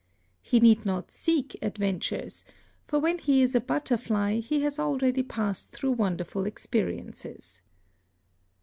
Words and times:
He 0.41 0.59
need 0.59 0.83
not 0.83 1.11
seek 1.11 1.55
adventures, 1.61 2.43
for 2.87 2.97
when 2.97 3.19
he 3.19 3.43
is 3.43 3.53
a 3.53 3.61
butterfly 3.61 4.39
he 4.39 4.61
has 4.63 4.79
already 4.79 5.21
passed 5.21 5.69
through 5.71 5.91
wonderful 5.91 6.47
experiences. 6.47 7.61